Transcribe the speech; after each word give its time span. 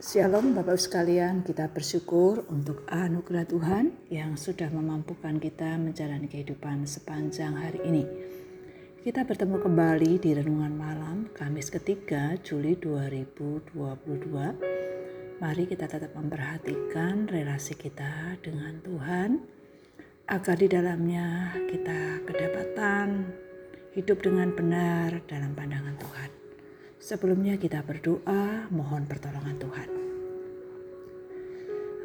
Shalom 0.00 0.56
Bapak 0.56 0.80
sekalian, 0.80 1.44
kita 1.44 1.68
bersyukur 1.68 2.48
untuk 2.48 2.88
anugerah 2.88 3.44
Tuhan 3.44 3.92
yang 4.08 4.32
sudah 4.32 4.72
memampukan 4.72 5.36
kita 5.36 5.76
menjalani 5.76 6.24
kehidupan 6.24 6.88
sepanjang 6.88 7.52
hari 7.52 7.84
ini. 7.84 8.08
Kita 9.04 9.28
bertemu 9.28 9.60
kembali 9.60 10.16
di 10.16 10.32
Renungan 10.32 10.72
Malam 10.72 11.28
Kamis 11.36 11.68
ketiga 11.68 12.32
Juli 12.40 12.80
2022. 12.80 13.76
Mari 15.36 15.68
kita 15.68 15.84
tetap 15.84 16.16
memperhatikan 16.16 17.28
relasi 17.28 17.76
kita 17.76 18.40
dengan 18.40 18.80
Tuhan 18.80 19.36
agar 20.32 20.56
di 20.56 20.64
dalamnya 20.64 21.52
kita 21.68 22.24
kedapatan 22.24 23.28
hidup 23.92 24.24
dengan 24.24 24.48
benar 24.56 25.20
dalam 25.28 25.52
pandangan 25.52 26.00
Tuhan. 26.00 26.39
Sebelumnya 27.00 27.56
kita 27.56 27.80
berdoa 27.80 28.68
mohon 28.68 29.08
pertolongan 29.08 29.56
Tuhan. 29.56 29.88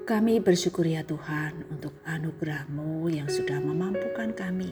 Kami 0.08 0.40
bersyukur 0.40 0.88
ya 0.88 1.04
Tuhan 1.04 1.68
untuk 1.68 2.00
anugerah-Mu 2.08 3.12
yang 3.12 3.28
sudah 3.28 3.60
memampukan 3.60 4.32
kami 4.32 4.72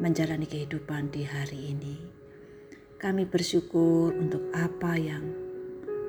menjalani 0.00 0.48
kehidupan 0.48 1.12
di 1.12 1.28
hari 1.28 1.76
ini. 1.76 2.00
Kami 2.96 3.28
bersyukur 3.28 4.16
untuk 4.16 4.48
apa 4.56 4.96
yang 4.96 5.28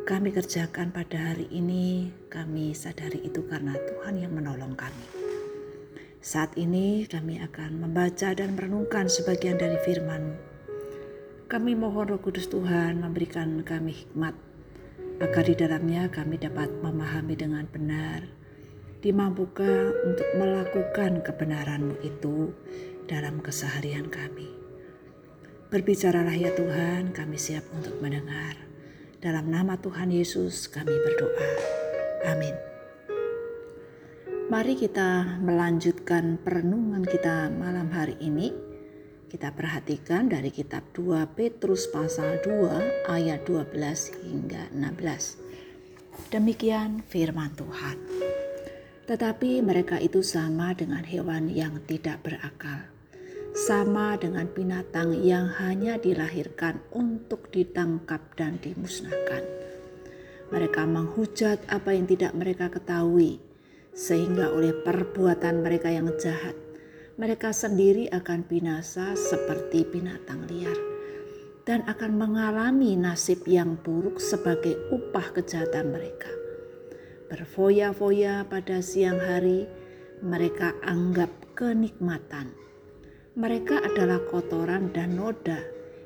kami 0.08 0.32
kerjakan 0.32 0.96
pada 0.96 1.36
hari 1.36 1.52
ini. 1.52 2.16
Kami 2.32 2.72
sadari 2.72 3.20
itu 3.28 3.44
karena 3.52 3.76
Tuhan 3.76 4.16
yang 4.16 4.32
menolong 4.32 4.80
kami. 4.80 5.08
Saat 6.24 6.56
ini 6.56 7.04
kami 7.04 7.44
akan 7.44 7.84
membaca 7.84 8.32
dan 8.32 8.56
merenungkan 8.56 9.12
sebagian 9.12 9.60
dari 9.60 9.76
firman-Mu 9.84 10.59
kami 11.50 11.74
mohon 11.74 12.14
Roh 12.14 12.22
Kudus 12.22 12.46
Tuhan 12.46 13.02
memberikan 13.02 13.66
kami 13.66 13.90
hikmat 13.90 14.38
agar 15.18 15.44
di 15.50 15.58
dalamnya 15.58 16.06
kami 16.06 16.38
dapat 16.38 16.70
memahami 16.86 17.34
dengan 17.34 17.66
benar, 17.66 18.22
dimampukan 19.02 19.90
untuk 20.06 20.30
melakukan 20.38 21.26
kebenaran-Mu 21.26 22.06
itu 22.06 22.54
dalam 23.10 23.42
keseharian 23.42 24.14
kami. 24.14 24.46
Berbicaralah 25.74 26.38
ya 26.38 26.54
Tuhan, 26.54 27.18
kami 27.18 27.42
siap 27.42 27.66
untuk 27.74 27.98
mendengar. 27.98 28.54
Dalam 29.18 29.50
nama 29.50 29.74
Tuhan 29.82 30.14
Yesus 30.14 30.70
kami 30.70 30.94
berdoa. 30.94 31.50
Amin. 32.30 32.54
Mari 34.54 34.78
kita 34.78 35.42
melanjutkan 35.42 36.38
perenungan 36.46 37.02
kita 37.10 37.50
malam 37.50 37.90
hari 37.90 38.22
ini 38.22 38.69
kita 39.30 39.54
perhatikan 39.54 40.26
dari 40.26 40.50
kitab 40.50 40.82
2 40.98 41.38
Petrus 41.38 41.86
pasal 41.94 42.42
2 42.42 43.14
ayat 43.14 43.46
12 43.46 43.78
hingga 44.26 44.74
16. 44.74 46.34
Demikian 46.34 47.06
firman 47.06 47.54
Tuhan. 47.54 47.98
Tetapi 49.06 49.62
mereka 49.62 50.02
itu 50.02 50.26
sama 50.26 50.74
dengan 50.74 51.06
hewan 51.06 51.46
yang 51.46 51.78
tidak 51.86 52.26
berakal. 52.26 52.90
Sama 53.54 54.18
dengan 54.18 54.50
binatang 54.50 55.14
yang 55.22 55.46
hanya 55.62 56.02
dilahirkan 56.02 56.82
untuk 56.90 57.54
ditangkap 57.54 58.34
dan 58.34 58.58
dimusnahkan. 58.58 59.46
Mereka 60.50 60.90
menghujat 60.90 61.62
apa 61.70 61.94
yang 61.94 62.10
tidak 62.10 62.34
mereka 62.34 62.74
ketahui, 62.74 63.38
sehingga 63.94 64.50
oleh 64.50 64.74
perbuatan 64.74 65.62
mereka 65.62 65.94
yang 65.94 66.10
jahat 66.18 66.69
mereka 67.20 67.52
sendiri 67.52 68.08
akan 68.16 68.48
binasa 68.48 69.12
seperti 69.12 69.84
binatang 69.84 70.48
liar 70.48 70.80
dan 71.68 71.84
akan 71.84 72.16
mengalami 72.16 72.96
nasib 72.96 73.44
yang 73.44 73.76
buruk 73.76 74.24
sebagai 74.24 74.80
upah 74.88 75.36
kejahatan 75.36 75.92
mereka. 75.92 76.32
Berfoya-foya 77.28 78.48
pada 78.48 78.80
siang 78.80 79.20
hari, 79.20 79.68
mereka 80.24 80.80
anggap 80.80 81.28
kenikmatan. 81.60 82.56
Mereka 83.36 83.84
adalah 83.84 84.24
kotoran 84.24 84.96
dan 84.96 85.20
noda 85.20 85.60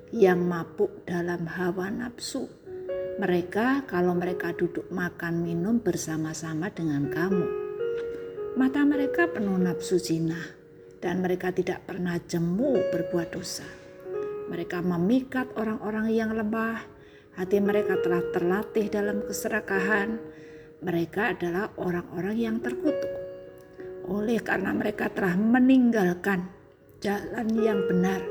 yang 0.09 0.41
mabuk 0.41 1.05
dalam 1.05 1.45
hawa 1.45 1.93
nafsu. 1.93 2.49
Mereka, 3.21 3.85
kalau 3.85 4.17
mereka 4.17 4.49
duduk 4.57 4.89
makan 4.89 5.45
minum 5.45 5.77
bersama-sama 5.77 6.73
dengan 6.73 7.05
kamu, 7.13 7.45
mata 8.57 8.81
mereka 8.81 9.29
penuh 9.29 9.61
nafsu 9.61 10.01
jinah 10.01 10.62
dan 11.03 11.19
mereka 11.19 11.51
tidak 11.51 11.83
pernah 11.83 12.15
jemu 12.15 12.79
berbuat 12.95 13.35
dosa. 13.35 13.67
Mereka 14.47 14.79
memikat 14.79 15.51
orang-orang 15.59 16.07
yang 16.15 16.31
lemah, 16.31 16.79
hati 17.35 17.59
mereka 17.59 17.99
telah 17.99 18.23
terlatih 18.31 18.87
dalam 18.87 19.19
keserakahan. 19.27 20.15
Mereka 20.79 21.35
adalah 21.35 21.75
orang-orang 21.75 22.35
yang 22.39 22.55
terkutuk. 22.63 23.11
Oleh 24.07 24.39
karena 24.39 24.71
mereka 24.71 25.11
telah 25.11 25.35
meninggalkan 25.35 26.47
jalan 27.03 27.47
yang 27.55 27.83
benar, 27.87 28.23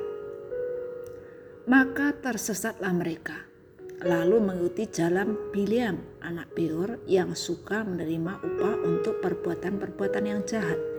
maka 1.68 2.16
tersesatlah 2.16 2.92
mereka. 2.92 3.36
Lalu 4.02 4.36
mengikuti 4.42 4.88
jalan 4.90 5.36
Biliam, 5.54 5.96
anak 6.24 6.52
Beor 6.56 7.00
yang 7.08 7.32
suka 7.38 7.86
menerima 7.86 8.42
upah 8.42 8.76
untuk 8.84 9.22
perbuatan-perbuatan 9.22 10.24
yang 10.26 10.42
jahat 10.42 10.91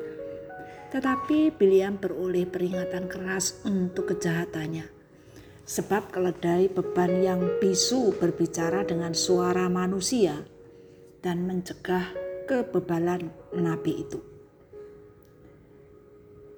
tetapi 0.94 1.50
Biliam 1.50 1.98
beroleh 1.98 2.46
peringatan 2.46 3.10
keras 3.10 3.66
untuk 3.66 4.14
kejahatannya. 4.14 4.86
Sebab 5.66 6.14
keledai 6.14 6.70
beban 6.70 7.18
yang 7.26 7.42
bisu 7.58 8.14
berbicara 8.22 8.86
dengan 8.86 9.18
suara 9.18 9.66
manusia 9.74 10.46
dan 11.26 11.50
mencegah 11.50 12.14
kebebalan 12.46 13.34
nabi 13.58 14.06
itu. 14.06 14.22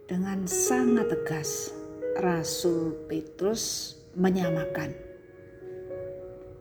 Dengan 0.03 0.43
sangat 0.51 1.15
tegas, 1.15 1.71
Rasul 2.19 3.07
Petrus 3.07 3.95
menyamakan 4.19 4.91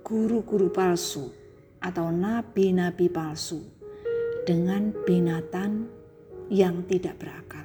guru-guru 0.04 0.70
palsu 0.70 1.32
atau 1.80 2.12
nabi-nabi 2.12 3.08
palsu 3.08 3.64
dengan 4.44 4.92
binatang 5.08 6.03
yang 6.52 6.84
tidak 6.88 7.16
berakal. 7.20 7.64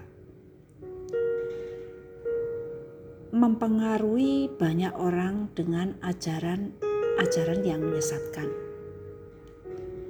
mempengaruhi 3.30 4.50
banyak 4.58 4.90
orang 4.98 5.54
dengan 5.54 5.94
ajaran-ajaran 6.02 7.62
yang 7.62 7.82
menyesatkan. 7.86 8.50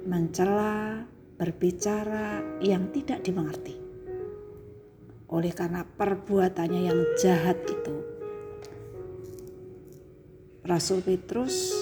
Mencela, 0.08 1.04
berbicara 1.36 2.40
yang 2.64 2.88
tidak 2.96 3.20
dimengerti. 3.20 3.76
Oleh 5.28 5.52
karena 5.52 5.84
perbuatannya 5.84 6.80
yang 6.90 7.00
jahat 7.20 7.60
itu, 7.68 7.96
Rasul 10.64 11.04
Petrus 11.04 11.76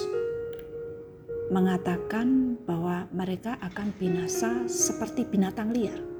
mengatakan 1.49 2.59
bahwa 2.67 3.09
mereka 3.15 3.57
akan 3.63 3.95
binasa 3.95 4.67
seperti 4.67 5.25
binatang 5.25 5.71
liar. 5.71 6.18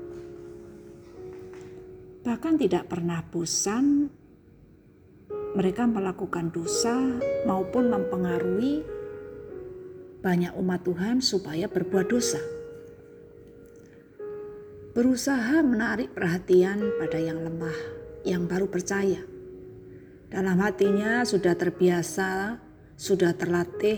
Bahkan 2.19 2.59
tidak 2.59 2.91
pernah 2.91 3.23
bosan 3.23 4.11
mereka 5.55 5.87
melakukan 5.87 6.51
dosa 6.51 6.93
maupun 7.47 7.87
mempengaruhi 7.87 8.83
banyak 10.19 10.51
umat 10.59 10.83
Tuhan 10.83 11.23
supaya 11.23 11.71
berbuat 11.71 12.07
dosa. 12.11 12.43
Berusaha 14.91 15.63
menarik 15.63 16.11
perhatian 16.11 16.91
pada 16.99 17.15
yang 17.23 17.39
lemah, 17.39 17.79
yang 18.27 18.43
baru 18.51 18.67
percaya. 18.67 19.23
Dalam 20.27 20.59
hatinya 20.59 21.23
sudah 21.23 21.55
terbiasa, 21.55 22.59
sudah 22.99 23.31
terlatih 23.31 23.97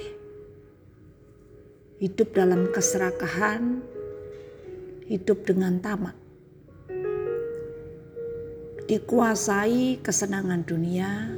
hidup 1.98 2.38
dalam 2.38 2.70
keserakahan, 2.70 3.82
hidup 5.09 5.41
dengan 5.41 5.82
tamak 5.82 6.21
dikuasai 8.91 10.03
kesenangan 10.03 10.67
dunia 10.67 11.32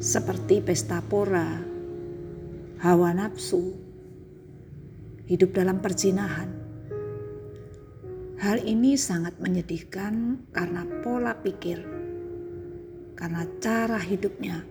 seperti 0.00 0.64
pesta 0.64 1.04
pora, 1.04 1.60
hawa 2.80 3.12
nafsu, 3.12 3.76
hidup 5.28 5.52
dalam 5.52 5.84
perzinahan. 5.84 6.48
Hal 8.40 8.64
ini 8.64 8.96
sangat 8.96 9.36
menyedihkan 9.36 10.48
karena 10.48 10.88
pola 11.04 11.36
pikir, 11.36 11.84
karena 13.20 13.44
cara 13.60 14.00
hidupnya 14.00 14.64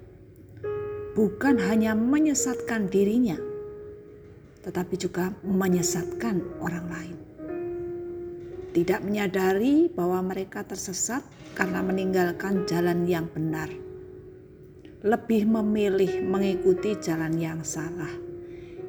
bukan 1.13 1.61
hanya 1.69 1.93
menyesatkan 1.93 2.89
dirinya, 2.89 3.37
tetapi 4.65 4.97
juga 4.97 5.37
menyesatkan 5.45 6.41
orang 6.65 6.87
lain 6.89 7.26
tidak 8.71 9.03
menyadari 9.03 9.87
bahwa 9.91 10.33
mereka 10.33 10.63
tersesat 10.63 11.23
karena 11.57 11.81
meninggalkan 11.81 12.67
jalan 12.69 13.07
yang 13.07 13.25
benar. 13.31 13.69
Lebih 15.05 15.45
memilih 15.45 16.25
mengikuti 16.25 16.97
jalan 16.97 17.37
yang 17.37 17.61
salah, 17.61 18.09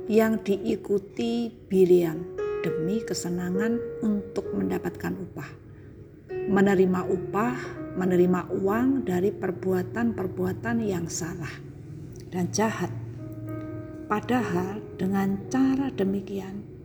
yang 0.09 0.41
diikuti 0.41 1.53
Biliam 1.69 2.25
demi 2.65 3.05
kesenangan 3.05 3.79
untuk 4.03 4.51
mendapatkan 4.57 5.15
upah. 5.15 5.51
Menerima 6.49 7.01
upah, 7.07 7.57
menerima 8.01 8.41
uang 8.65 9.05
dari 9.05 9.29
perbuatan-perbuatan 9.33 10.77
yang 10.81 11.07
salah 11.13 11.53
dan 12.33 12.49
jahat. 12.53 12.93
Padahal 14.09 14.81
dengan 14.97 15.37
cara 15.53 15.93
demikian 15.93 16.78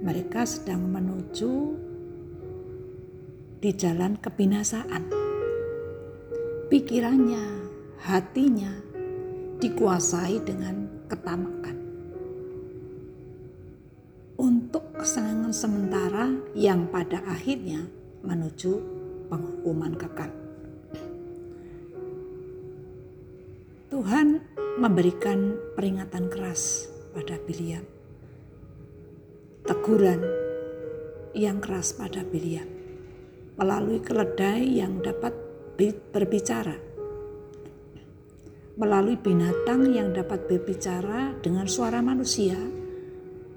mereka 0.00 0.48
sedang 0.48 0.88
menuju 0.88 1.52
di 3.60 3.70
jalan 3.76 4.16
kebinasaan. 4.16 5.12
Pikirannya, 6.72 7.44
hatinya 8.00 8.72
dikuasai 9.60 10.40
dengan 10.40 10.88
ketamakan. 11.04 11.76
Untuk 14.40 14.96
kesenangan 14.96 15.52
sementara 15.52 16.32
yang 16.56 16.88
pada 16.88 17.20
akhirnya 17.28 17.84
menuju 18.24 18.72
penghukuman 19.28 19.92
kekal. 20.00 20.32
Tuhan 23.92 24.40
memberikan 24.80 25.60
peringatan 25.76 26.32
keras 26.32 26.88
pada 27.12 27.36
Biliam. 27.44 27.99
Teguran 29.60 30.24
yang 31.36 31.60
keras 31.60 31.92
pada 31.92 32.24
Biliam 32.24 32.64
melalui 33.60 34.00
keledai 34.00 34.64
yang 34.80 35.04
dapat 35.04 35.36
berbicara, 36.12 36.80
melalui 38.80 39.20
binatang 39.20 39.92
yang 39.92 40.16
dapat 40.16 40.48
berbicara 40.48 41.36
dengan 41.44 41.68
suara 41.68 42.00
manusia 42.00 42.56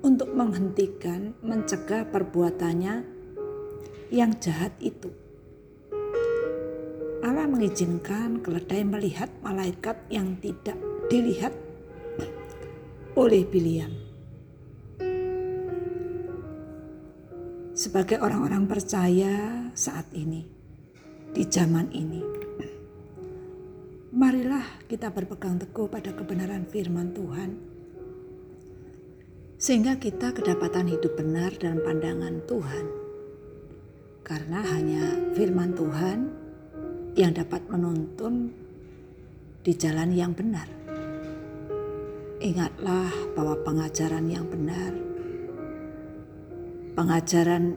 untuk 0.03 0.35
menghentikan, 0.35 1.39
mencegah 1.39 2.03
perbuatannya 2.11 2.95
yang 4.11 4.35
jahat 4.43 4.75
itu. 4.83 5.07
Allah 7.23 7.47
mengizinkan 7.47 8.43
keledai 8.43 8.83
melihat 8.83 9.31
malaikat 9.39 9.95
yang 10.11 10.35
tidak 10.43 10.75
dilihat 11.07 11.55
oleh 13.15 13.47
Biliam. 13.47 14.02
Sebagai 17.83 18.15
orang-orang 18.23 18.63
percaya 18.63 19.67
saat 19.75 20.07
ini, 20.15 20.47
di 21.35 21.43
zaman 21.43 21.91
ini. 21.91 22.23
Marilah 24.15 24.87
kita 24.87 25.11
berpegang 25.11 25.59
teguh 25.59 25.91
pada 25.91 26.15
kebenaran 26.15 26.63
firman 26.63 27.11
Tuhan, 27.11 27.51
sehingga 29.59 29.99
kita 29.99 30.31
kedapatan 30.31 30.95
hidup 30.95 31.11
benar 31.19 31.51
dalam 31.59 31.83
pandangan 31.83 32.39
Tuhan, 32.47 32.85
karena 34.23 34.63
hanya 34.63 35.03
firman 35.35 35.75
Tuhan 35.75 36.19
yang 37.19 37.35
dapat 37.35 37.67
menuntun 37.67 38.47
di 39.59 39.75
jalan 39.75 40.15
yang 40.15 40.31
benar. 40.31 40.71
Ingatlah 42.39 43.11
bahwa 43.35 43.59
pengajaran 43.59 44.31
yang 44.31 44.47
benar 44.47 45.02
pengajaran 46.93 47.73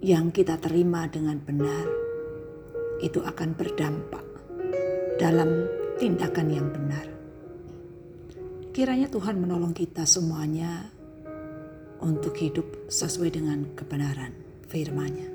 yang 0.00 0.32
kita 0.32 0.56
terima 0.56 1.04
dengan 1.04 1.36
benar 1.36 1.84
itu 3.04 3.20
akan 3.20 3.52
berdampak 3.52 4.24
dalam 5.20 5.68
tindakan 6.00 6.48
yang 6.48 6.68
benar. 6.72 7.06
Kiranya 8.72 9.12
Tuhan 9.12 9.36
menolong 9.36 9.76
kita 9.76 10.08
semuanya 10.08 10.88
untuk 12.00 12.40
hidup 12.40 12.88
sesuai 12.88 13.36
dengan 13.36 13.68
kebenaran 13.76 14.32
firman-Nya. 14.70 15.28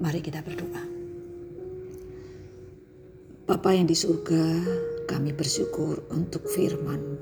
Mari 0.00 0.20
kita 0.24 0.40
berdoa. 0.40 0.84
Bapa 3.44 3.76
yang 3.76 3.84
di 3.84 3.92
surga, 3.92 4.44
kami 5.04 5.36
bersyukur 5.36 6.08
untuk 6.08 6.48
firman 6.48 7.20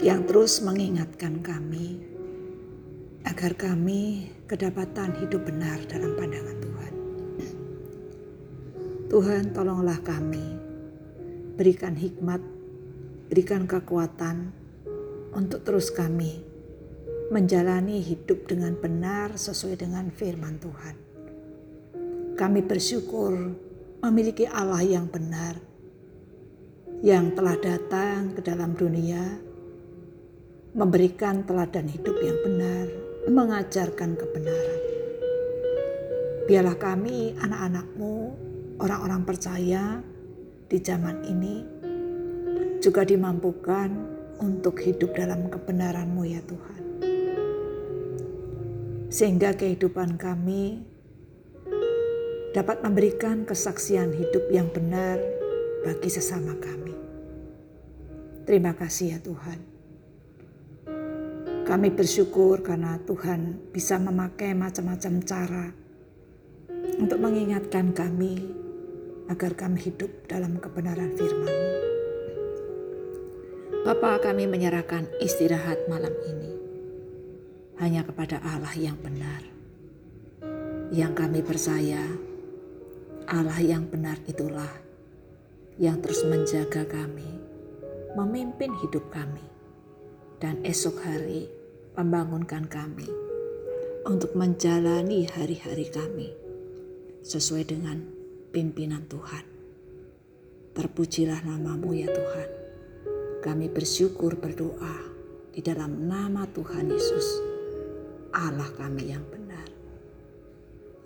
yang 0.00 0.24
terus 0.24 0.64
mengingatkan 0.64 1.44
kami 1.44 2.09
agar 3.28 3.52
kami 3.56 4.32
kedapatan 4.48 5.12
hidup 5.20 5.44
benar 5.44 5.80
dalam 5.84 6.16
pandangan 6.16 6.58
Tuhan. 6.60 6.94
Tuhan 9.10 9.44
tolonglah 9.52 10.00
kami, 10.00 10.46
berikan 11.58 11.92
hikmat, 11.98 12.40
berikan 13.28 13.68
kekuatan 13.68 14.54
untuk 15.36 15.66
terus 15.66 15.92
kami 15.92 16.46
menjalani 17.30 18.02
hidup 18.02 18.50
dengan 18.50 18.74
benar 18.74 19.38
sesuai 19.38 19.78
dengan 19.78 20.10
firman 20.10 20.58
Tuhan. 20.58 20.96
Kami 22.34 22.60
bersyukur 22.64 23.54
memiliki 24.02 24.48
Allah 24.48 24.82
yang 24.82 25.06
benar, 25.06 25.54
yang 27.04 27.30
telah 27.36 27.54
datang 27.60 28.34
ke 28.34 28.40
dalam 28.42 28.74
dunia, 28.74 29.38
memberikan 30.74 31.46
teladan 31.46 31.86
hidup 31.86 32.16
yang 32.18 32.38
benar, 32.42 33.09
mengajarkan 33.30 34.18
kebenaran. 34.18 34.82
Biarlah 36.50 36.74
kami 36.74 37.38
anak-anakmu, 37.38 38.14
orang-orang 38.82 39.22
percaya 39.22 40.02
di 40.66 40.78
zaman 40.82 41.22
ini 41.30 41.62
juga 42.82 43.06
dimampukan 43.06 43.90
untuk 44.42 44.82
hidup 44.82 45.14
dalam 45.14 45.46
kebenaranmu 45.46 46.22
ya 46.26 46.42
Tuhan. 46.42 46.82
Sehingga 49.10 49.54
kehidupan 49.54 50.18
kami 50.18 50.82
dapat 52.50 52.82
memberikan 52.82 53.46
kesaksian 53.46 54.10
hidup 54.10 54.50
yang 54.50 54.66
benar 54.74 55.22
bagi 55.86 56.10
sesama 56.10 56.58
kami. 56.58 56.94
Terima 58.42 58.74
kasih 58.74 59.14
ya 59.14 59.18
Tuhan. 59.22 59.69
Kami 61.70 61.94
bersyukur 61.94 62.66
karena 62.66 62.98
Tuhan 63.06 63.70
bisa 63.70 63.94
memakai 64.02 64.58
macam-macam 64.58 65.22
cara 65.22 65.70
untuk 66.98 67.22
mengingatkan 67.22 67.94
kami 67.94 68.42
agar 69.30 69.54
kami 69.54 69.78
hidup 69.78 70.10
dalam 70.26 70.58
kebenaran 70.58 71.14
firman 71.14 71.54
Bapa 73.80 74.20
kami 74.20 74.44
menyerahkan 74.44 75.08
istirahat 75.24 75.86
malam 75.88 76.12
ini 76.26 76.52
hanya 77.80 78.04
kepada 78.04 78.36
Allah 78.44 78.76
yang 78.76 78.98
benar. 79.00 79.40
Yang 80.92 81.12
kami 81.16 81.40
percaya 81.40 82.04
Allah 83.24 83.56
yang 83.64 83.88
benar 83.88 84.20
itulah 84.28 84.68
yang 85.80 85.96
terus 86.04 86.28
menjaga 86.28 86.84
kami, 86.84 87.40
memimpin 88.20 88.76
hidup 88.84 89.08
kami. 89.08 89.48
Dan 90.36 90.60
esok 90.60 91.00
hari 91.00 91.48
membangunkan 91.98 92.70
kami 92.70 93.08
untuk 94.06 94.32
menjalani 94.38 95.26
hari-hari 95.26 95.90
kami 95.90 96.30
sesuai 97.20 97.68
dengan 97.68 98.00
pimpinan 98.54 99.04
Tuhan. 99.10 99.44
Terpujilah 100.72 101.42
namamu 101.44 101.92
ya 101.92 102.08
Tuhan. 102.08 102.50
Kami 103.40 103.66
bersyukur 103.72 104.36
berdoa 104.36 105.10
di 105.50 105.60
dalam 105.64 106.06
nama 106.06 106.46
Tuhan 106.46 106.92
Yesus, 106.92 107.26
Allah 108.36 108.68
kami 108.78 109.10
yang 109.10 109.24
benar, 109.26 109.66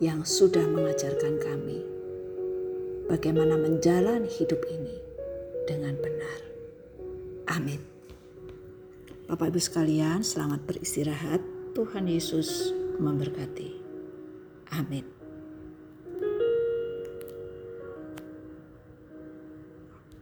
yang 0.02 0.20
sudah 0.26 0.66
mengajarkan 0.66 1.40
kami 1.40 1.80
bagaimana 3.08 3.56
menjalani 3.56 4.28
hidup 4.28 4.60
ini 4.68 4.96
dengan 5.64 5.96
benar. 5.96 6.40
Amin. 7.54 7.93
Bapak 9.24 9.56
Ibu 9.56 9.56
sekalian, 9.56 10.20
selamat 10.20 10.68
beristirahat. 10.68 11.40
Tuhan 11.72 12.04
Yesus 12.04 12.76
memberkati. 13.00 13.72
Amin. 14.76 15.13